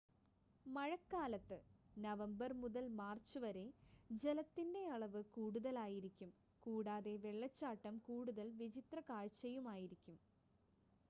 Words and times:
മഴക്കാലത്ത് 0.65 1.57
നവംബർ 1.95 2.51
മുതൽ 2.61 2.85
മാർച്ച് 2.95 3.39
വരെ 3.43 3.65
ജലത്തിന്റെ 4.09 4.81
അളവ് 4.87 5.21
കൂടുതലായിരിക്കും 5.35 6.31
കൂടാതെ 6.63 7.15
വെള്ളച്ചാട്ടം 7.25 7.97
കൂടുതൽ 8.09 8.49
വിചിത്ര 8.61 8.99
കാഴ്ചയുമായിരിക്കും 9.09 10.19